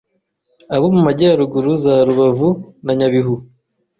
abo 0.75 0.87
mu 0.95 1.01
Majyaruguru, 1.07 1.71
za 1.83 1.93
Rubavu, 2.07 2.49
na 2.85 2.93
Nyabihu 2.97 3.35